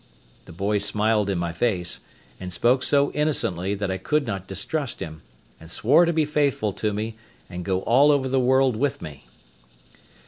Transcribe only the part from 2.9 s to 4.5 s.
innocently that I could not